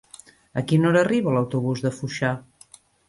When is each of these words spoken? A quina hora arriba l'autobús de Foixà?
A 0.61 0.61
quina 0.71 0.89
hora 0.91 1.03
arriba 1.07 1.33
l'autobús 1.35 1.85
de 1.85 1.93
Foixà? 1.99 2.33